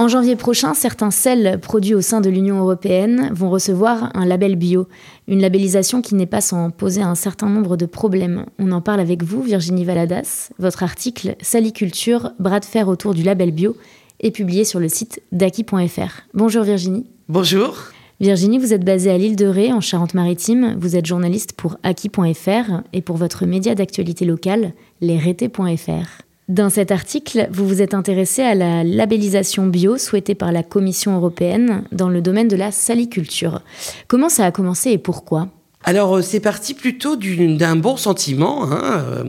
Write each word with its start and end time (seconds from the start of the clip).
En 0.00 0.08
janvier 0.08 0.34
prochain, 0.34 0.72
certains 0.72 1.10
sels 1.10 1.60
produits 1.60 1.94
au 1.94 2.00
sein 2.00 2.22
de 2.22 2.30
l'Union 2.30 2.58
européenne 2.58 3.30
vont 3.34 3.50
recevoir 3.50 4.10
un 4.14 4.24
label 4.24 4.56
bio, 4.56 4.88
une 5.28 5.42
labellisation 5.42 6.00
qui 6.00 6.14
n'est 6.14 6.24
pas 6.24 6.40
sans 6.40 6.70
poser 6.70 7.02
un 7.02 7.14
certain 7.14 7.50
nombre 7.50 7.76
de 7.76 7.84
problèmes. 7.84 8.46
On 8.58 8.72
en 8.72 8.80
parle 8.80 9.00
avec 9.00 9.22
vous, 9.22 9.42
Virginie 9.42 9.84
Valadas. 9.84 10.52
Votre 10.58 10.84
article 10.84 11.36
Saliculture, 11.42 12.30
bras 12.38 12.60
de 12.60 12.64
fer 12.64 12.88
autour 12.88 13.12
du 13.12 13.22
label 13.22 13.50
bio 13.50 13.76
est 14.20 14.30
publié 14.30 14.64
sur 14.64 14.80
le 14.80 14.88
site 14.88 15.20
daki.fr. 15.32 16.22
Bonjour 16.32 16.64
Virginie. 16.64 17.04
Bonjour. 17.28 17.76
Virginie, 18.20 18.58
vous 18.58 18.72
êtes 18.72 18.86
basée 18.86 19.10
à 19.10 19.18
l'île 19.18 19.36
de 19.36 19.44
Ré, 19.44 19.70
en 19.70 19.82
Charente-Maritime. 19.82 20.76
Vous 20.80 20.96
êtes 20.96 21.04
journaliste 21.04 21.52
pour 21.52 21.76
Aki.fr 21.82 22.84
et 22.94 23.02
pour 23.02 23.18
votre 23.18 23.44
média 23.44 23.74
d'actualité 23.74 24.24
locale, 24.24 24.72
lesrétés.fr. 25.02 26.29
Dans 26.50 26.68
cet 26.68 26.90
article, 26.90 27.48
vous 27.52 27.64
vous 27.64 27.80
êtes 27.80 27.94
intéressé 27.94 28.42
à 28.42 28.56
la 28.56 28.82
labellisation 28.82 29.68
bio 29.68 29.98
souhaitée 29.98 30.34
par 30.34 30.50
la 30.50 30.64
Commission 30.64 31.14
européenne 31.14 31.84
dans 31.92 32.08
le 32.08 32.20
domaine 32.20 32.48
de 32.48 32.56
la 32.56 32.72
saliculture. 32.72 33.62
Comment 34.08 34.28
ça 34.28 34.46
a 34.46 34.50
commencé 34.50 34.90
et 34.90 34.98
pourquoi? 34.98 35.46
Alors 35.84 36.16
euh, 36.16 36.22
c'est 36.22 36.40
parti 36.40 36.74
plutôt 36.74 37.14
d'un 37.14 37.76
bon 37.76 37.96
sentiment. 37.96 38.64
Hein. 38.64 38.80
Euh, 38.82 39.24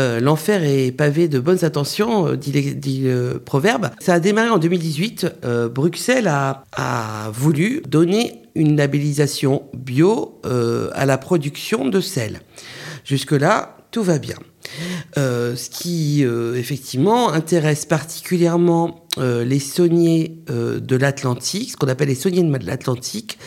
euh, 0.00 0.18
l'enfer 0.18 0.64
est 0.64 0.90
pavé 0.90 1.28
de 1.28 1.38
bonnes 1.38 1.64
intentions, 1.64 2.34
dit, 2.34 3.00
le 3.04 3.38
proverbe. 3.38 3.90
Ça 4.00 4.14
a 4.14 4.18
démarré 4.18 4.48
en 4.48 4.58
2018. 4.58 5.36
Bruxelles 5.72 6.26
a, 6.26 6.64
a, 6.76 7.30
voulu 7.30 7.80
donner 7.88 8.42
une 8.56 8.76
labellisation 8.76 9.62
bio 9.72 10.40
à 10.42 11.06
la 11.06 11.16
production 11.16 11.86
de 11.86 12.00
sel. 12.00 12.40
Jusque-là, 13.04 13.75
tout 13.96 14.02
va 14.02 14.18
bien. 14.18 14.36
Euh, 15.16 15.56
ce 15.56 15.70
qui 15.70 16.22
euh, 16.22 16.54
effectivement 16.54 17.32
intéresse 17.32 17.86
particulièrement 17.86 19.06
euh, 19.16 19.42
les 19.42 19.58
sauniers 19.58 20.36
de 20.50 20.96
l'Atlantique, 20.96 21.70
ce 21.70 21.76
qu'on 21.78 21.88
appelle 21.88 22.08
les 22.08 22.14
sauniers 22.14 22.42
de 22.42 22.66
l'Atlantique, 22.66 23.38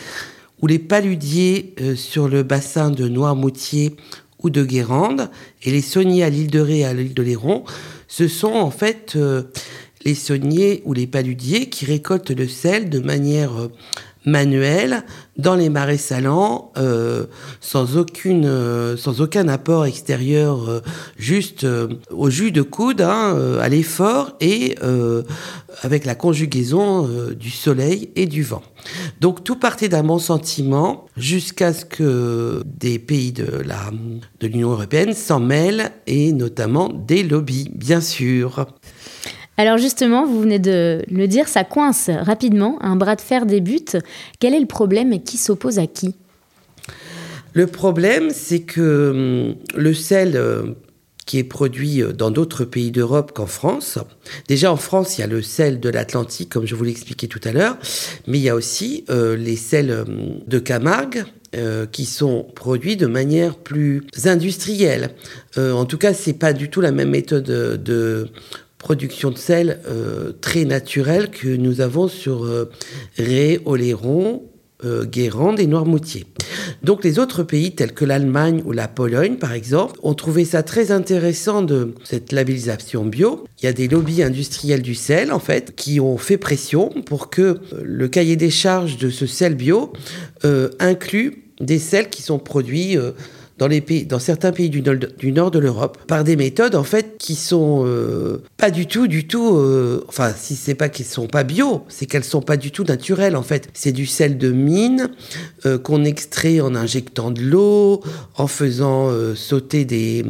ou 0.60 0.66
les 0.66 0.80
paludiers 0.80 1.76
sur 1.94 2.28
le 2.28 2.42
bassin 2.42 2.90
de 2.90 3.06
Noirmoutier 3.06 3.94
ou 4.42 4.50
de 4.50 4.64
Guérande, 4.64 5.30
et 5.62 5.70
les 5.70 5.82
sauniers 5.82 6.24
à 6.24 6.30
l'île 6.30 6.50
de 6.50 6.58
Ré 6.58 6.78
et 6.78 6.84
à 6.84 6.94
l'île 6.94 7.14
de 7.14 7.22
Léron, 7.22 7.62
ce 8.08 8.26
sont 8.26 8.54
en 8.54 8.72
fait 8.72 9.16
les 10.04 10.16
sauniers 10.16 10.82
ou 10.84 10.94
les 10.94 11.06
paludiers 11.06 11.68
qui 11.68 11.84
récoltent 11.84 12.30
le 12.32 12.48
sel 12.48 12.90
de 12.90 12.98
manière 12.98 13.52
manuel 14.24 15.04
dans 15.38 15.54
les 15.54 15.70
marais 15.70 15.96
salants 15.96 16.72
euh, 16.76 17.24
sans 17.60 17.96
aucune 17.96 18.44
euh, 18.44 18.96
sans 18.96 19.20
aucun 19.20 19.48
apport 19.48 19.86
extérieur 19.86 20.68
euh, 20.68 20.80
juste 21.16 21.66
au 22.10 22.28
jus 22.28 22.52
de 22.52 22.62
coude 22.62 23.00
hein, 23.00 23.36
à 23.60 23.68
l'effort 23.68 24.32
et 24.40 24.76
avec 25.82 26.04
la 26.04 26.14
conjugaison 26.14 27.08
du 27.38 27.50
soleil 27.50 28.10
et 28.16 28.26
du 28.26 28.42
vent. 28.42 28.62
Donc 29.20 29.44
tout 29.44 29.56
partait 29.56 29.88
d'un 29.88 30.02
bon 30.02 30.18
sentiment 30.18 31.06
jusqu'à 31.16 31.72
ce 31.72 31.84
que 31.84 32.62
des 32.66 32.98
pays 32.98 33.32
de 33.32 33.46
la 33.64 33.90
de 34.40 34.46
l'Union 34.46 34.70
européenne 34.70 35.14
s'en 35.14 35.40
mêlent 35.40 35.92
et 36.06 36.32
notamment 36.32 36.88
des 36.88 37.22
lobbies 37.22 37.70
bien 37.74 38.00
sûr 38.00 38.66
alors 39.60 39.76
justement, 39.76 40.24
vous 40.24 40.40
venez 40.40 40.58
de 40.58 41.02
le 41.10 41.28
dire, 41.28 41.46
ça 41.46 41.64
coince 41.64 42.08
rapidement, 42.08 42.78
un 42.80 42.96
bras 42.96 43.14
de 43.14 43.20
fer 43.20 43.44
débute. 43.44 43.98
Quel 44.38 44.54
est 44.54 44.60
le 44.60 44.64
problème 44.64 45.12
et 45.12 45.20
qui 45.20 45.36
s'oppose 45.36 45.78
à 45.78 45.86
qui? 45.86 46.14
Le 47.52 47.66
problème, 47.66 48.30
c'est 48.30 48.60
que 48.60 49.50
hum, 49.50 49.56
le 49.76 49.92
sel 49.92 50.32
euh, 50.34 50.62
qui 51.26 51.36
est 51.36 51.44
produit 51.44 52.02
euh, 52.02 52.14
dans 52.14 52.30
d'autres 52.30 52.64
pays 52.64 52.90
d'Europe 52.90 53.32
qu'en 53.34 53.44
France. 53.44 53.98
Déjà 54.48 54.72
en 54.72 54.76
France, 54.76 55.18
il 55.18 55.20
y 55.20 55.24
a 55.24 55.26
le 55.26 55.42
sel 55.42 55.78
de 55.78 55.90
l'Atlantique, 55.90 56.48
comme 56.48 56.64
je 56.64 56.74
vous 56.74 56.84
l'expliquais 56.84 57.26
tout 57.26 57.40
à 57.44 57.52
l'heure, 57.52 57.76
mais 58.26 58.38
il 58.38 58.42
y 58.42 58.48
a 58.48 58.54
aussi 58.54 59.04
euh, 59.10 59.36
les 59.36 59.56
sels 59.56 59.90
hum, 59.90 60.38
de 60.46 60.58
Camargue, 60.58 61.24
qui 61.90 62.04
sont 62.04 62.46
produits 62.54 62.96
de 62.96 63.08
manière 63.08 63.56
plus 63.56 64.04
industrielle. 64.24 65.10
en 65.56 65.84
tout 65.84 65.98
cas, 65.98 66.14
c'est 66.14 66.34
pas 66.34 66.52
du 66.52 66.70
tout 66.70 66.80
la 66.80 66.92
même 66.92 67.10
méthode 67.10 67.42
de 67.42 68.28
production 68.80 69.30
de 69.30 69.38
sel 69.38 69.78
euh, 69.86 70.32
très 70.40 70.64
naturelle 70.64 71.30
que 71.30 71.48
nous 71.48 71.80
avons 71.80 72.08
sur 72.08 72.44
euh, 72.44 72.70
Ré, 73.18 73.60
Oléron, 73.66 74.42
euh, 74.84 75.04
Guérande 75.04 75.60
et 75.60 75.66
Noirmoutier. 75.66 76.24
Donc 76.82 77.04
les 77.04 77.18
autres 77.18 77.42
pays 77.42 77.72
tels 77.72 77.92
que 77.92 78.06
l'Allemagne 78.06 78.62
ou 78.64 78.72
la 78.72 78.88
Pologne 78.88 79.36
par 79.36 79.52
exemple 79.52 80.00
ont 80.02 80.14
trouvé 80.14 80.46
ça 80.46 80.62
très 80.62 80.90
intéressant 80.90 81.60
de 81.60 81.94
cette 82.04 82.32
labellisation 82.32 83.04
bio. 83.04 83.44
Il 83.60 83.66
y 83.66 83.68
a 83.68 83.74
des 83.74 83.86
lobbies 83.86 84.22
industriels 84.22 84.82
du 84.82 84.94
sel 84.94 85.30
en 85.30 85.40
fait 85.40 85.76
qui 85.76 86.00
ont 86.00 86.16
fait 86.16 86.38
pression 86.38 86.88
pour 87.04 87.28
que 87.28 87.58
le 87.82 88.08
cahier 88.08 88.36
des 88.36 88.50
charges 88.50 88.96
de 88.96 89.10
ce 89.10 89.26
sel 89.26 89.54
bio 89.54 89.92
inclue 90.78 91.44
des 91.60 91.78
sels 91.78 92.08
qui 92.08 92.22
sont 92.22 92.38
produits 92.38 92.96
dans, 93.60 94.18
certains 94.18 94.52
pays 94.52 94.70
du, 94.70 94.82
du 94.82 95.32
nord 95.32 95.50
de 95.50 95.58
l'Europe 95.58 95.98
par 96.06 96.24
des 96.24 96.36
méthodes 96.36 96.74
en 96.74 96.84
fait 96.84 97.16
qui 97.18 97.34
sont 97.34 97.82
euh, 97.84 98.38
pas 98.56 98.70
du 98.70 98.86
tout, 98.86 99.06
du 99.06 99.26
tout. 99.26 99.56
Euh, 99.56 100.02
enfin, 100.08 100.32
si 100.36 100.56
c'est 100.56 100.74
pas 100.74 100.88
qu'elles 100.88 101.06
sont 101.06 101.26
pas 101.26 101.44
bio, 101.44 101.82
c'est 101.88 102.06
qu'elles 102.06 102.24
sont 102.24 102.40
pas 102.40 102.56
du 102.56 102.70
tout 102.70 102.84
naturelles 102.84 103.36
en 103.36 103.42
fait. 103.42 103.68
C'est 103.74 103.92
du 103.92 104.06
sel 104.06 104.38
de 104.38 104.50
mine 104.50 105.10
euh, 105.66 105.78
qu'on 105.78 106.04
extrait 106.04 106.60
en 106.60 106.74
injectant 106.74 107.30
de 107.30 107.42
l'eau, 107.42 108.02
en 108.36 108.46
faisant 108.46 109.10
sauter 109.34 109.84
des 109.84 110.24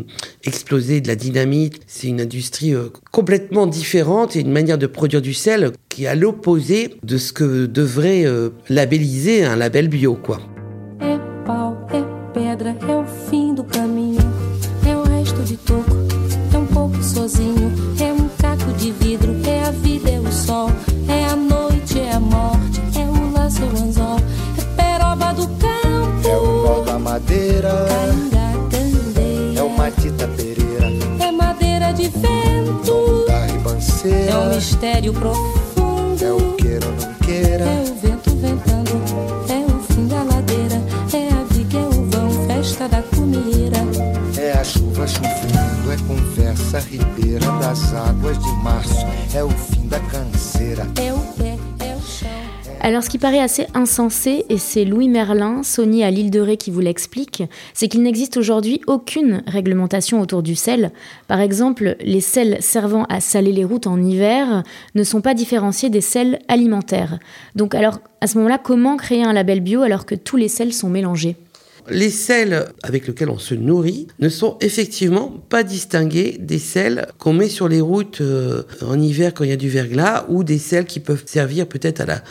exploser 0.44 1.00
de 1.00 1.08
la 1.08 1.16
dynamite. 1.16 1.80
C'est 1.86 2.08
une 2.08 2.20
industrie 2.20 2.74
complètement 3.12 3.66
différente 3.66 4.34
et 4.34 4.40
une 4.40 4.52
manière 4.52 4.78
de 4.78 4.86
produire 4.86 5.22
du 5.22 5.34
sel 5.34 5.72
qui 5.88 6.04
est 6.04 6.08
à 6.08 6.14
l'opposé 6.14 6.96
de 7.04 7.18
ce 7.18 7.32
que 7.32 7.66
devrait 7.66 8.24
labelliser 8.68 9.44
un 9.44 9.56
label 9.56 9.88
bio, 9.88 10.14
quoi. 10.14 10.40
É 45.92 45.96
conversa 46.06 46.78
ribeira 46.78 47.46
das 47.60 47.92
águas 47.92 48.38
de 48.38 48.52
março. 48.62 49.06
É 49.34 49.42
o 49.42 49.50
fim 49.50 49.88
da 49.88 49.98
canseira. 50.00 50.86
É 51.00 51.12
o 51.12 51.18
pé, 51.36 51.58
é 51.84 51.96
o 51.96 52.00
chão. 52.00 52.28
Alors 52.82 53.04
ce 53.04 53.10
qui 53.10 53.18
paraît 53.18 53.40
assez 53.40 53.66
insensé, 53.74 54.46
et 54.48 54.56
c'est 54.56 54.86
Louis 54.86 55.08
Merlin, 55.08 55.62
saunier 55.62 56.02
à 56.02 56.10
l'île 56.10 56.30
de 56.30 56.40
Ré 56.40 56.56
qui 56.56 56.70
vous 56.70 56.80
l'explique, 56.80 57.42
c'est 57.74 57.88
qu'il 57.88 58.02
n'existe 58.02 58.38
aujourd'hui 58.38 58.80
aucune 58.86 59.42
réglementation 59.46 60.18
autour 60.20 60.42
du 60.42 60.54
sel. 60.54 60.90
Par 61.28 61.40
exemple, 61.40 61.96
les 62.00 62.22
sels 62.22 62.56
servant 62.62 63.04
à 63.10 63.20
saler 63.20 63.52
les 63.52 63.64
routes 63.64 63.86
en 63.86 64.00
hiver 64.02 64.62
ne 64.94 65.04
sont 65.04 65.20
pas 65.20 65.34
différenciés 65.34 65.90
des 65.90 66.00
sels 66.00 66.38
alimentaires. 66.48 67.18
Donc 67.54 67.74
alors 67.74 67.98
à 68.22 68.26
ce 68.26 68.38
moment-là, 68.38 68.58
comment 68.58 68.96
créer 68.96 69.24
un 69.24 69.34
label 69.34 69.60
bio 69.60 69.82
alors 69.82 70.06
que 70.06 70.14
tous 70.14 70.36
les 70.38 70.48
sels 70.48 70.72
sont 70.72 70.88
mélangés? 70.88 71.36
Les 71.90 72.10
sels 72.10 72.66
avec 72.82 73.06
lesquels 73.06 73.30
on 73.30 73.38
se 73.38 73.54
nourrit 73.54 74.06
ne 74.18 74.28
sont 74.28 74.56
effectivement 74.60 75.32
pas 75.48 75.62
distingués 75.62 76.36
des 76.40 76.58
sels 76.58 77.08
qu'on 77.18 77.32
met 77.32 77.48
sur 77.48 77.68
les 77.68 77.80
routes 77.80 78.20
euh, 78.20 78.62
en 78.82 79.00
hiver 79.00 79.34
quand 79.34 79.44
il 79.44 79.50
y 79.50 79.52
a 79.52 79.56
du 79.56 79.68
verglas 79.68 80.26
ou 80.28 80.44
des 80.44 80.58
sels 80.58 80.86
qui 80.86 81.00
peuvent 81.00 81.22
servir 81.26 81.66
peut-être 81.66 82.00
à 82.00 82.22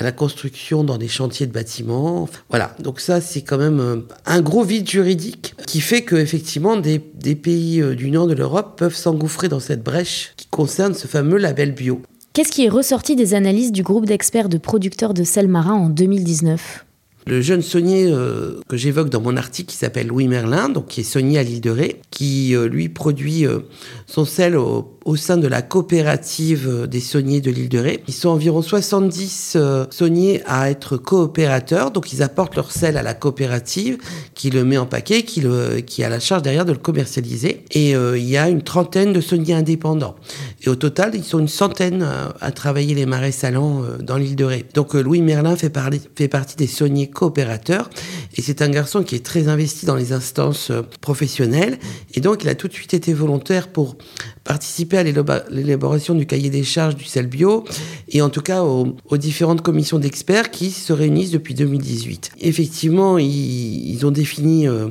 la, 0.00 0.12
construction 0.12 0.84
dans 0.84 0.98
des 0.98 1.08
chantiers 1.08 1.46
de 1.46 1.52
bâtiments. 1.52 2.28
Voilà, 2.48 2.74
donc 2.80 3.00
ça 3.00 3.20
c'est 3.20 3.42
quand 3.42 3.58
même 3.58 3.80
euh, 3.80 3.96
un 4.26 4.40
gros 4.40 4.64
vide 4.64 4.88
juridique 4.88 5.54
qui 5.66 5.80
fait 5.80 6.02
que 6.02 6.16
effectivement 6.16 6.76
des, 6.76 7.00
des 7.14 7.34
pays 7.34 7.80
euh, 7.80 7.94
du 7.94 8.10
nord 8.10 8.26
de 8.26 8.34
l'Europe 8.34 8.78
peuvent 8.78 8.94
s'engouffrer 8.94 9.48
dans 9.48 9.60
cette 9.60 9.82
brèche 9.82 10.32
qui 10.36 10.46
concerne 10.46 10.94
ce 10.94 11.06
fameux 11.06 11.38
label 11.38 11.72
bio. 11.72 12.02
Qu'est-ce 12.32 12.52
qui 12.52 12.64
est 12.64 12.70
ressorti 12.70 13.14
des 13.14 13.34
analyses 13.34 13.72
du 13.72 13.82
groupe 13.82 14.06
d'experts 14.06 14.48
de 14.48 14.58
producteurs 14.58 15.12
de 15.12 15.22
sel 15.22 15.48
marin 15.48 15.74
en 15.74 15.88
2019 15.88 16.86
le 17.26 17.40
jeune 17.40 17.62
saunier 17.62 18.10
euh, 18.10 18.60
que 18.68 18.76
j'évoque 18.76 19.08
dans 19.08 19.20
mon 19.20 19.36
article 19.36 19.70
qui 19.70 19.76
s'appelle 19.76 20.08
Louis 20.08 20.28
Merlin, 20.28 20.68
donc 20.68 20.88
qui 20.88 21.00
est 21.00 21.04
saunier 21.04 21.38
à 21.38 21.42
l'île 21.42 21.60
de 21.60 21.70
Ré, 21.70 22.00
qui 22.10 22.54
euh, 22.54 22.66
lui 22.66 22.88
produit 22.88 23.46
euh, 23.46 23.60
son 24.06 24.24
sel 24.24 24.56
au, 24.56 24.91
au 25.04 25.16
sein 25.16 25.36
de 25.36 25.48
la 25.48 25.62
coopérative 25.62 26.86
des 26.88 27.00
sauniers 27.00 27.40
de 27.40 27.50
l'île 27.50 27.68
de 27.68 27.78
Ré. 27.78 28.02
Ils 28.08 28.14
sont 28.14 28.28
environ 28.28 28.62
70 28.62 29.54
euh, 29.56 29.86
sauniers 29.90 30.42
à 30.46 30.70
être 30.70 30.96
coopérateurs, 30.96 31.90
donc 31.90 32.12
ils 32.12 32.22
apportent 32.22 32.56
leur 32.56 32.70
sel 32.70 32.96
à 32.96 33.02
la 33.02 33.14
coopérative 33.14 33.98
qui 34.34 34.50
le 34.50 34.64
met 34.64 34.78
en 34.78 34.86
paquet, 34.86 35.22
qui, 35.22 35.42
a 36.04 36.08
la 36.08 36.20
charge 36.20 36.42
derrière 36.42 36.64
de 36.64 36.72
le 36.72 36.78
commercialiser. 36.78 37.64
Et 37.72 37.96
euh, 37.96 38.16
il 38.16 38.28
y 38.28 38.36
a 38.36 38.48
une 38.48 38.62
trentaine 38.62 39.12
de 39.12 39.20
sauniers 39.20 39.54
indépendants. 39.54 40.16
Et 40.64 40.68
au 40.68 40.76
total, 40.76 41.12
ils 41.14 41.24
sont 41.24 41.38
une 41.38 41.48
centaine 41.48 42.02
euh, 42.02 42.28
à 42.40 42.52
travailler 42.52 42.94
les 42.94 43.06
marais 43.06 43.32
salants 43.32 43.82
dans 44.00 44.16
l'île 44.16 44.36
de 44.36 44.44
Ré. 44.44 44.64
Donc 44.74 44.94
Louis 44.94 45.22
Merlin 45.22 45.56
fait, 45.56 45.72
fait 46.16 46.28
partie 46.28 46.56
des 46.56 46.66
sauniers 46.66 47.10
coopérateurs 47.10 47.90
et 48.36 48.42
c'est 48.42 48.62
un 48.62 48.68
garçon 48.68 49.02
qui 49.02 49.14
est 49.14 49.24
très 49.24 49.48
investi 49.48 49.86
dans 49.86 49.96
les 49.96 50.12
instances 50.12 50.70
professionnelles 51.00 51.78
et 52.14 52.20
donc 52.20 52.44
il 52.44 52.48
a 52.48 52.54
tout 52.54 52.68
de 52.68 52.72
suite 52.72 52.94
été 52.94 53.12
volontaire 53.12 53.68
pour 53.68 53.96
participer 54.44 54.98
à 54.98 55.02
l'élaboration 55.02 56.14
du 56.14 56.26
cahier 56.26 56.50
des 56.50 56.64
charges 56.64 56.96
du 56.96 57.04
sel 57.04 57.26
bio 57.26 57.64
et 58.08 58.22
en 58.22 58.28
tout 58.28 58.40
cas 58.40 58.62
aux, 58.62 59.16
différentes 59.16 59.62
commissions 59.62 59.98
d'experts 59.98 60.50
qui 60.50 60.70
se 60.70 60.92
réunissent 60.92 61.30
depuis 61.30 61.54
2018. 61.54 62.32
Effectivement, 62.40 63.18
ils, 63.18 64.04
ont 64.04 64.10
défini 64.10 64.66
euh, 64.66 64.88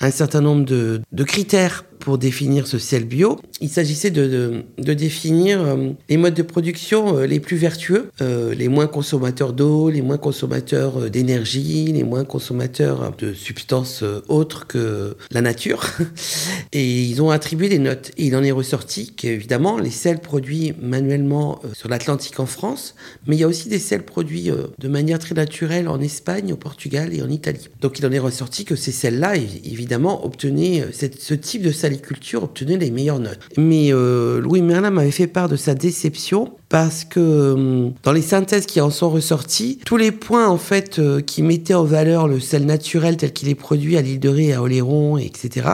un 0.00 0.10
certain 0.10 0.40
nombre 0.40 0.64
de 0.64 1.24
critères 1.24 1.84
pour 2.04 2.18
définir 2.18 2.66
ce 2.66 2.78
ciel 2.78 3.04
bio. 3.04 3.40
Il 3.62 3.70
s'agissait 3.70 4.10
de, 4.10 4.62
définir 4.76 5.62
euh, 5.62 5.90
les 6.10 6.18
modes 6.18 6.34
de 6.34 6.42
production 6.42 7.16
euh, 7.16 7.26
les 7.26 7.40
plus 7.40 7.56
vertueux, 7.56 8.10
euh, 8.20 8.54
les 8.54 8.68
moins 8.68 8.86
consommateurs 8.86 9.54
d'eau, 9.54 9.88
les 9.88 10.02
moins 10.02 10.18
consommateurs 10.18 11.10
d'énergie, 11.10 11.86
les 11.86 12.04
moins 12.04 12.24
consommateurs 12.24 13.14
de 13.16 13.32
substances 13.32 14.04
autres 14.28 14.66
que 14.66 15.16
la 15.30 15.40
nature. 15.40 15.82
Et 16.72 17.02
ils 17.04 17.22
ont 17.22 17.30
attribué 17.30 17.70
des 17.70 17.78
notes. 17.78 18.10
Et 18.18 18.26
il 18.26 18.36
en 18.36 18.44
est 18.44 18.52
ressorti 18.52 19.14
qu'évidemment, 19.14 19.78
les 19.78 19.90
sels 19.90 20.20
produits 20.20 20.74
manuellement 20.82 21.62
sur 21.72 21.88
l'Atlantique 21.88 22.38
en 22.38 22.46
France, 22.46 22.94
mais 23.26 23.36
il 23.36 23.38
y 23.38 23.44
a 23.44 23.48
aussi 23.48 23.70
des 23.70 23.78
sels 23.78 24.04
produits 24.04 24.50
de 24.78 24.88
manière 24.88 25.18
très 25.18 25.34
naturelle 25.34 25.88
en 25.88 26.00
Espagne, 26.00 26.52
au 26.52 26.56
Portugal 26.56 27.14
et 27.14 27.22
en 27.22 27.30
Italie. 27.30 27.68
Donc 27.80 27.98
il 27.98 28.06
en 28.06 28.12
est 28.12 28.18
ressorti 28.18 28.66
que 28.66 28.76
ces 28.76 28.92
sels-là, 28.92 29.36
évidemment, 29.36 30.26
obtenaient 30.26 30.84
ce 30.92 31.34
type 31.34 31.62
de 31.62 31.72
sel 31.72 31.93
culture 32.00 32.44
obtenait 32.44 32.76
les 32.76 32.90
meilleures 32.90 33.18
notes. 33.18 33.40
Mais 33.56 33.92
euh, 33.92 34.40
Louis 34.40 34.62
Merlin 34.62 34.90
m'avait 34.90 35.10
fait 35.10 35.26
part 35.26 35.48
de 35.48 35.56
sa 35.56 35.74
déception 35.74 36.52
parce 36.68 37.04
que 37.04 37.20
euh, 37.20 37.90
dans 38.02 38.12
les 38.12 38.22
synthèses 38.22 38.66
qui 38.66 38.80
en 38.80 38.90
sont 38.90 39.10
ressorties, 39.10 39.80
tous 39.84 39.96
les 39.96 40.12
points 40.12 40.48
en 40.48 40.58
fait 40.58 40.98
euh, 40.98 41.20
qui 41.20 41.42
mettaient 41.42 41.74
en 41.74 41.84
valeur 41.84 42.28
le 42.28 42.40
sel 42.40 42.66
naturel 42.66 43.16
tel 43.16 43.32
qu'il 43.32 43.48
est 43.48 43.54
produit 43.54 43.96
à 43.96 44.02
l'île 44.02 44.20
de 44.20 44.28
Ré, 44.28 44.52
à 44.52 44.62
Oléron, 44.62 45.18
etc., 45.18 45.68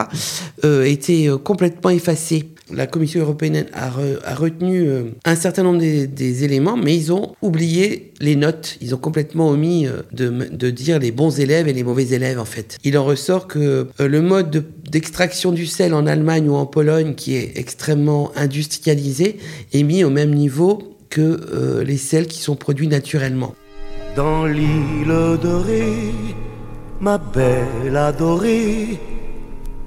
étaient 0.63 1.27
complètement 1.43 1.89
effacés 1.89 2.51
la 2.73 2.87
Commission 2.87 3.21
européenne 3.21 3.65
a, 3.73 3.89
retenu 4.35 4.87
euh, 4.87 5.03
un 5.25 5.35
certain 5.35 5.63
nombre 5.63 5.79
des, 5.79 6.43
éléments, 6.43 6.77
mais 6.77 6.95
ils 6.95 7.11
ont 7.11 7.35
oublié 7.41 8.13
les 8.19 8.35
notes. 8.35 8.77
Ils 8.81 8.95
ont 8.95 8.97
complètement 8.97 9.49
omis 9.49 9.87
euh, 9.87 10.01
de, 10.11 10.69
dire 10.69 10.99
les 10.99 11.11
bons 11.11 11.39
élèves 11.39 11.67
et 11.67 11.73
les 11.73 11.83
mauvais 11.83 12.09
élèves, 12.09 12.39
en 12.39 12.45
fait. 12.45 12.77
Il 12.83 12.97
en 12.97 13.03
ressort 13.03 13.47
que 13.47 13.87
euh, 13.99 14.07
le 14.07 14.21
mode 14.21 14.65
d'extraction 14.91 15.53
du 15.53 15.65
sel 15.65 15.93
en 15.93 16.05
Allemagne 16.05 16.49
ou 16.49 16.55
en 16.55 16.65
Pologne, 16.65 17.15
qui 17.15 17.35
est 17.35 17.57
extrêmement 17.57 18.31
industrialisé, 18.35 19.37
est 19.73 19.83
mis 19.83 20.03
au 20.03 20.09
même 20.09 20.33
niveau 20.33 20.97
que 21.09 21.83
les 21.85 21.97
sels 21.97 22.27
qui 22.27 22.39
sont 22.39 22.55
produits 22.57 22.87
naturellement. 22.87 23.55
Dans 24.15 24.45
l'île 24.45 25.37
dorée, 25.41 26.13
ma 26.99 27.17
belle 27.17 27.95
adorée, 27.95 28.99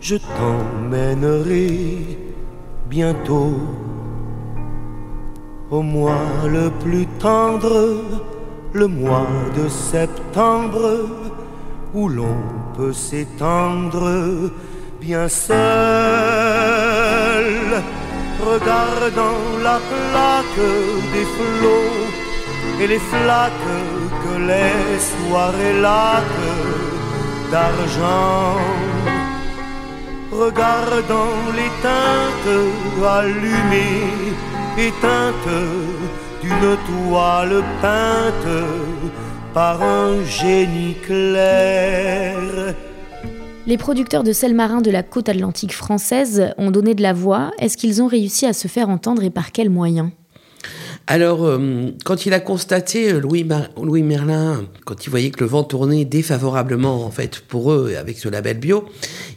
je 0.00 0.16
t'emmènerai 0.16 1.98
bientôt. 2.88 3.60
Au 5.70 5.82
mois 5.82 6.48
le 6.50 6.70
plus 6.82 7.06
tendre, 7.18 8.00
le 8.72 8.86
mois 8.86 9.28
de 9.56 9.68
septembre, 9.68 11.08
où 11.92 12.08
l'on 12.08 12.36
peut 12.76 12.92
s'étendre 12.92 14.50
bien 15.06 15.28
seul, 15.28 15.54
regardant 18.50 19.44
la 19.62 19.78
plaque 19.90 20.70
des 21.14 21.26
flots 21.36 22.04
et 22.80 22.86
les 22.86 23.02
flaques 23.12 23.72
que 24.22 24.34
les 24.50 24.98
soirées 25.10 25.78
laques 25.80 26.52
d'argent 27.50 28.58
regardant 30.32 31.38
les 31.58 31.72
teintes 31.86 32.56
allumées, 33.16 34.10
éteintes 34.88 35.62
d'une 36.42 36.76
toile 36.88 37.62
peinte 37.82 38.54
par 39.52 39.76
un 39.82 40.24
génie 40.24 40.96
clair. 41.06 42.40
Les 43.66 43.78
producteurs 43.78 44.24
de 44.24 44.32
sel 44.34 44.54
marin 44.54 44.82
de 44.82 44.90
la 44.90 45.02
côte 45.02 45.30
atlantique 45.30 45.72
française 45.72 46.52
ont 46.58 46.70
donné 46.70 46.94
de 46.94 47.00
la 47.00 47.14
voix. 47.14 47.50
Est-ce 47.58 47.78
qu'ils 47.78 48.02
ont 48.02 48.06
réussi 48.06 48.44
à 48.44 48.52
se 48.52 48.68
faire 48.68 48.90
entendre 48.90 49.22
et 49.22 49.30
par 49.30 49.52
quels 49.52 49.70
moyens? 49.70 50.10
Alors, 51.06 51.44
euh, 51.44 51.90
quand 52.04 52.24
il 52.24 52.32
a 52.32 52.40
constaté, 52.40 53.12
euh, 53.12 53.20
Louis, 53.20 54.02
Merlin, 54.02 54.64
quand 54.86 55.06
il 55.06 55.10
voyait 55.10 55.30
que 55.30 55.40
le 55.40 55.46
vent 55.46 55.62
tournait 55.62 56.06
défavorablement, 56.06 57.04
en 57.04 57.10
fait, 57.10 57.40
pour 57.40 57.72
eux, 57.72 57.94
avec 57.98 58.18
ce 58.18 58.28
label 58.28 58.58
bio, 58.58 58.84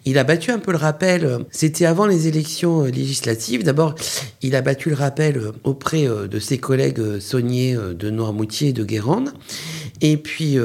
il 0.05 0.17
a 0.17 0.23
battu 0.23 0.51
un 0.51 0.59
peu 0.59 0.71
le 0.71 0.77
rappel. 0.77 1.39
C'était 1.51 1.85
avant 1.85 2.05
les 2.05 2.27
élections 2.27 2.85
euh, 2.85 2.89
législatives. 2.89 3.63
D'abord, 3.63 3.95
il 4.41 4.55
a 4.55 4.61
battu 4.61 4.89
le 4.89 4.95
rappel 4.95 5.41
auprès 5.63 6.05
de 6.05 6.39
ses 6.39 6.57
collègues 6.57 7.19
sauniers 7.19 7.75
de 7.75 8.09
Noirmoutier 8.09 8.69
et 8.69 8.73
de 8.73 8.83
Guérande. 8.83 9.31
Et 10.01 10.17
puis, 10.17 10.57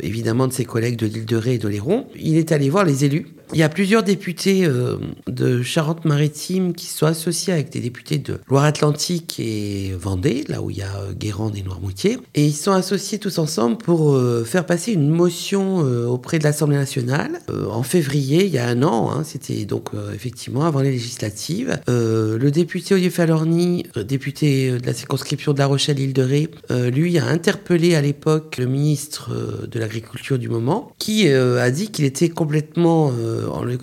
évidemment, 0.00 0.46
de 0.46 0.52
ses 0.52 0.64
collègues 0.64 0.96
de 0.96 1.06
l'île 1.06 1.26
de 1.26 1.36
Ré 1.36 1.54
et 1.54 1.58
d'Oléron. 1.58 2.06
Il 2.16 2.36
est 2.36 2.52
allé 2.52 2.68
voir 2.68 2.84
les 2.84 3.04
élus 3.04 3.26
il 3.52 3.58
y 3.58 3.62
a 3.62 3.68
plusieurs 3.68 4.02
députés 4.02 4.64
euh, 4.64 4.96
de 5.26 5.62
Charente-Maritime 5.62 6.72
qui 6.72 6.86
sont 6.86 7.06
associés 7.06 7.52
avec 7.52 7.70
des 7.70 7.80
députés 7.80 8.18
de 8.18 8.38
Loire-Atlantique 8.48 9.40
et 9.40 9.92
Vendée, 9.98 10.44
là 10.48 10.62
où 10.62 10.70
il 10.70 10.78
y 10.78 10.82
a 10.82 10.96
euh, 10.96 11.12
Guérande 11.12 11.56
et 11.56 11.62
Noirmoutier. 11.62 12.18
Et 12.34 12.46
ils 12.46 12.54
sont 12.54 12.72
associés 12.72 13.18
tous 13.18 13.38
ensemble 13.38 13.78
pour 13.78 14.12
euh, 14.12 14.44
faire 14.44 14.66
passer 14.66 14.92
une 14.92 15.08
motion 15.08 15.78
auprès 15.80 16.38
de 16.38 16.44
l'Assemblée 16.44 16.76
nationale 16.76 17.40
en 17.70 17.82
février, 17.82 18.44
il 18.44 18.52
y 18.52 18.58
a 18.58 18.66
un 18.66 18.82
an. 18.82 19.10
Hein, 19.10 19.22
C'était 19.24 19.64
donc 19.64 19.90
effectivement 20.14 20.64
avant 20.64 20.80
les 20.80 20.90
législatives. 20.90 21.80
le 21.88 22.48
député 22.50 22.94
Olivier 22.94 23.10
Falorni, 23.10 23.86
député 24.06 24.72
de 24.72 24.86
la 24.86 24.92
circonscription 24.92 25.52
de 25.52 25.58
La 25.58 25.66
Rochelle-Île 25.66 26.12
de 26.12 26.22
Ré, 26.22 26.50
lui 26.92 27.18
a 27.18 27.26
interpellé 27.26 27.94
à 27.94 28.00
l'époque 28.00 28.56
le 28.58 28.66
ministre 28.66 29.30
de 29.66 29.78
l'Agriculture 29.78 30.38
du 30.38 30.48
moment, 30.48 30.92
qui 30.98 31.28
a 31.28 31.70
dit 31.70 31.90
qu'il 31.90 32.04
était 32.04 32.28
complètement 32.28 33.12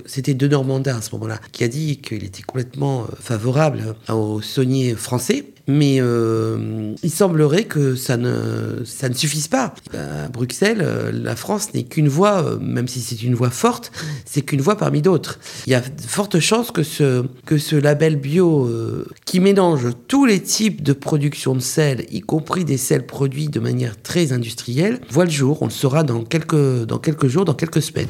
c'était 0.05 0.33
De 0.33 0.47
Normandin 0.47 0.97
à 0.97 1.01
ce 1.01 1.11
moment-là, 1.13 1.39
qui 1.51 1.63
a 1.63 1.67
dit 1.67 1.97
qu'il 1.97 2.23
était 2.23 2.43
complètement 2.43 3.03
euh, 3.03 3.15
favorable 3.19 3.95
aux 4.09 4.41
sauniers 4.41 4.95
français 4.95 5.45
Mais 5.67 5.97
euh, 5.99 6.93
il 7.03 7.11
semblerait 7.11 7.65
que 7.65 7.95
ça 7.95 8.15
ne, 8.15 8.83
ça 8.85 9.09
ne 9.09 9.13
suffise 9.13 9.49
pas. 9.49 9.73
À 9.93 10.29
Bruxelles, 10.29 10.81
euh, 10.81 11.11
la 11.11 11.35
France 11.35 11.73
n'est 11.73 11.83
qu'une 11.83 12.07
voix, 12.07 12.41
euh, 12.41 12.57
même 12.59 12.87
si 12.87 13.01
c'est 13.01 13.21
une 13.21 13.35
voix 13.35 13.49
forte, 13.49 13.91
c'est 14.25 14.43
qu'une 14.43 14.61
voix 14.61 14.77
parmi 14.77 15.01
d'autres. 15.01 15.39
Il 15.65 15.71
y 15.71 15.75
a 15.75 15.81
de 15.81 16.01
fortes 16.01 16.39
chances 16.39 16.71
que 16.71 16.83
ce, 16.83 17.25
que 17.45 17.57
ce 17.57 17.75
label 17.75 18.15
bio 18.15 18.65
euh, 18.65 19.05
qui 19.25 19.41
mélange 19.41 19.87
tous 20.07 20.25
les 20.25 20.41
types 20.41 20.83
de 20.83 20.93
production 20.93 21.53
de 21.53 21.59
sel, 21.59 22.05
y 22.11 22.21
compris 22.21 22.63
des 22.63 22.77
sels 22.77 23.05
produits 23.05 23.49
de 23.49 23.59
manière 23.59 24.01
très 24.01 24.31
industrielle, 24.31 25.01
voit 25.09 25.25
le 25.25 25.31
jour. 25.31 25.61
On 25.61 25.65
le 25.65 25.71
saura 25.71 26.03
dans 26.03 26.23
quelques, 26.23 26.85
dans 26.85 26.99
quelques 26.99 27.27
jours, 27.27 27.43
dans 27.43 27.53
quelques 27.53 27.81
semaines. 27.81 28.07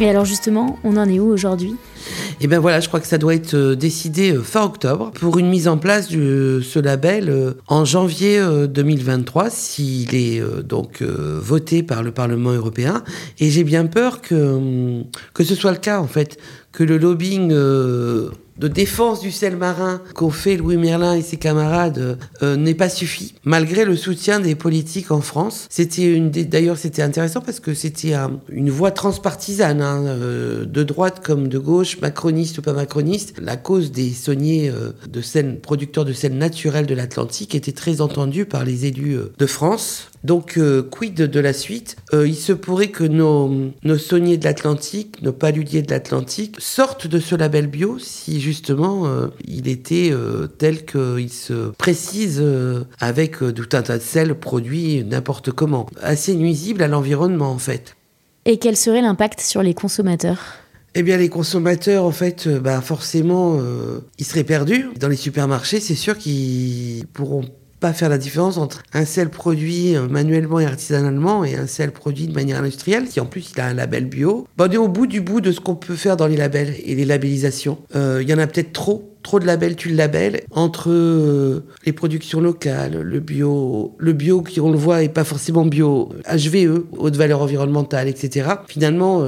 Et 0.00 0.08
alors 0.08 0.24
justement, 0.24 0.78
on 0.82 0.96
en 0.96 1.06
est 1.08 1.20
où 1.20 1.30
aujourd'hui? 1.30 1.76
Et 2.40 2.46
ben 2.46 2.58
voilà, 2.58 2.80
je 2.80 2.88
crois 2.88 3.00
que 3.00 3.06
ça 3.06 3.18
doit 3.18 3.34
être 3.34 3.52
euh, 3.52 3.74
décidé 3.76 4.32
euh, 4.32 4.40
fin 4.40 4.64
octobre 4.64 5.10
pour 5.12 5.38
une 5.38 5.50
mise 5.50 5.68
en 5.68 5.76
place 5.76 6.08
de 6.08 6.62
ce 6.64 6.78
label 6.78 7.28
euh, 7.28 7.52
en 7.68 7.84
janvier 7.84 8.38
euh, 8.38 8.66
2023 8.66 9.50
s'il 9.50 10.14
est 10.14 10.40
euh, 10.40 10.62
donc 10.62 11.02
euh, 11.02 11.38
voté 11.42 11.82
par 11.82 12.02
le 12.02 12.12
Parlement 12.12 12.52
européen. 12.52 13.04
Et 13.40 13.50
j'ai 13.50 13.62
bien 13.62 13.84
peur 13.84 14.22
que 14.22 14.34
hum, 14.34 15.04
que 15.34 15.44
ce 15.44 15.54
soit 15.54 15.72
le 15.72 15.76
cas 15.76 16.00
en 16.00 16.06
fait, 16.06 16.38
que 16.72 16.84
le 16.84 16.98
lobbying 16.98 17.50
euh, 17.52 18.30
de 18.58 18.68
défense 18.68 19.20
du 19.20 19.30
sel 19.30 19.56
marin 19.56 20.02
qu'ont 20.14 20.30
fait 20.30 20.56
Louis 20.58 20.76
Merlin 20.76 21.14
et 21.14 21.22
ses 21.22 21.38
camarades 21.38 22.18
euh, 22.42 22.56
n'ait 22.56 22.74
pas 22.74 22.90
suffi, 22.90 23.34
malgré 23.42 23.86
le 23.86 23.96
soutien 23.96 24.38
des 24.38 24.54
politiques 24.54 25.10
en 25.10 25.22
France. 25.22 25.66
C'était 25.70 26.14
une 26.14 26.30
d'ailleurs 26.30 26.76
c'était 26.76 27.00
intéressant 27.00 27.40
parce 27.40 27.58
que 27.58 27.72
c'était 27.72 28.12
un- 28.12 28.38
une 28.50 28.68
voie 28.68 28.90
transpartisane, 28.90 29.80
hein, 29.80 30.04
euh, 30.04 30.64
de 30.66 30.82
droite 30.82 31.22
comme 31.24 31.48
de 31.48 31.58
gauche, 31.58 31.98
macroniste 32.02 32.58
ou 32.58 32.62
pas 32.62 32.74
macroniste. 32.74 33.32
La 33.40 33.56
cause 33.56 33.92
des 33.92 34.10
sauniers 34.10 34.68
euh, 34.68 34.90
de 35.10 35.22
sel, 35.22 35.58
producteurs 35.60 36.04
de 36.04 36.12
sel 36.12 36.36
naturel 36.36 36.84
de 36.84 36.94
l'Atlantique 36.94 37.54
était 37.54 37.72
très 37.72 38.02
entendue 38.02 38.44
par 38.44 38.64
les 38.66 38.84
élus 38.84 39.16
euh, 39.16 39.32
de 39.38 39.46
France. 39.46 40.09
Donc, 40.22 40.58
euh, 40.58 40.82
quid 40.82 41.14
de 41.14 41.40
la 41.40 41.52
suite? 41.52 41.96
Euh, 42.12 42.28
Il 42.28 42.36
se 42.36 42.52
pourrait 42.52 42.88
que 42.88 43.04
nos, 43.04 43.72
nos 43.82 43.98
sauniers 43.98 44.36
de 44.36 44.44
l'Atlantique, 44.44 45.22
nos 45.22 45.32
paludiers 45.32 45.82
de 45.82 45.90
l'Atlantique, 45.90 46.56
sortent 46.58 47.06
de 47.06 47.18
ce 47.18 47.34
label 47.34 47.66
bio 47.66 47.98
si 47.98 48.40
justement 48.40 49.06
euh, 49.06 49.28
il 49.46 49.68
était 49.68 50.12
tel 50.58 50.84
qu'il 50.84 51.30
se 51.30 51.70
précise 51.70 52.42
avec 53.00 53.38
tout 53.38 53.68
un 53.72 53.82
tas 53.82 53.98
de 53.98 54.02
sel 54.02 54.34
produit 54.34 55.04
n'importe 55.04 55.50
comment. 55.50 55.86
Assez 56.02 56.34
nuisible 56.34 56.82
à 56.82 56.88
l'environnement 56.88 57.50
en 57.50 57.58
fait. 57.58 57.96
Et 58.44 58.58
quel 58.58 58.76
serait 58.76 59.02
l'impact 59.02 59.40
sur 59.40 59.62
les 59.62 59.74
consommateurs? 59.74 60.60
Eh 60.94 61.04
bien, 61.04 61.16
les 61.16 61.28
consommateurs, 61.28 62.04
en 62.04 62.10
fait, 62.10 62.48
bah, 62.48 62.80
forcément, 62.80 63.58
euh, 63.60 64.00
ils 64.18 64.24
seraient 64.24 64.44
perdus. 64.44 64.88
Dans 64.98 65.08
les 65.08 65.16
supermarchés, 65.16 65.78
c'est 65.78 65.94
sûr 65.94 66.18
qu'ils 66.18 67.06
pourront 67.12 67.44
pas 67.80 67.92
faire 67.92 68.10
la 68.10 68.18
différence 68.18 68.58
entre 68.58 68.82
un 68.92 69.04
sel 69.04 69.30
produit 69.30 69.96
euh, 69.96 70.06
manuellement 70.06 70.60
et 70.60 70.66
artisanalement 70.66 71.44
et 71.44 71.56
un 71.56 71.66
sel 71.66 71.90
produit 71.90 72.28
de 72.28 72.34
manière 72.34 72.58
industrielle, 72.58 73.08
qui 73.08 73.20
en 73.20 73.26
plus 73.26 73.52
il 73.54 73.60
a 73.60 73.66
un 73.66 73.74
label 73.74 74.04
bio. 74.04 74.46
Bah, 74.56 74.66
on 74.68 74.72
est 74.72 74.76
au 74.76 74.88
bout 74.88 75.06
du 75.06 75.20
bout 75.20 75.40
de 75.40 75.50
ce 75.50 75.60
qu'on 75.60 75.74
peut 75.74 75.96
faire 75.96 76.16
dans 76.16 76.26
les 76.26 76.36
labels 76.36 76.74
et 76.84 76.94
les 76.94 77.04
labellisations. 77.04 77.78
Euh, 77.96 78.20
Il 78.22 78.28
y 78.28 78.34
en 78.34 78.38
a 78.38 78.46
peut-être 78.46 78.72
trop, 78.72 79.16
trop 79.22 79.40
de 79.40 79.46
labels, 79.46 79.76
tu 79.76 79.88
le 79.88 79.96
labelles, 79.96 80.42
entre 80.50 80.90
euh, 80.90 81.64
les 81.86 81.92
productions 81.92 82.40
locales, 82.40 83.00
le 83.00 83.20
bio, 83.20 83.96
le 83.98 84.12
bio 84.12 84.42
qui, 84.42 84.60
on 84.60 84.70
le 84.70 84.78
voit, 84.78 85.02
est 85.02 85.08
pas 85.08 85.24
forcément 85.24 85.64
bio, 85.64 86.10
HVE, 86.30 86.84
haute 86.98 87.16
valeur 87.16 87.40
environnementale, 87.40 88.08
etc. 88.08 88.50
Finalement, 88.68 89.24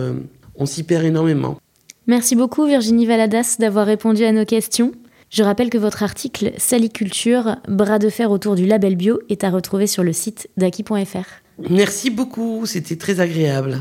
on 0.56 0.66
s'y 0.66 0.82
perd 0.82 1.04
énormément. 1.04 1.58
Merci 2.06 2.34
beaucoup 2.34 2.66
Virginie 2.66 3.06
Valadas 3.06 3.56
d'avoir 3.58 3.86
répondu 3.86 4.24
à 4.24 4.32
nos 4.32 4.44
questions. 4.44 4.92
Je 5.32 5.42
rappelle 5.42 5.70
que 5.70 5.78
votre 5.78 6.02
article 6.02 6.52
Saliculture, 6.58 7.56
bras 7.66 7.98
de 7.98 8.10
fer 8.10 8.30
autour 8.30 8.54
du 8.54 8.66
label 8.66 8.96
bio 8.96 9.18
est 9.30 9.44
à 9.44 9.50
retrouver 9.50 9.86
sur 9.86 10.02
le 10.02 10.12
site 10.12 10.50
d'Aki.fr. 10.58 11.24
Merci 11.70 12.10
beaucoup, 12.10 12.66
c'était 12.66 12.96
très 12.96 13.18
agréable. 13.18 13.80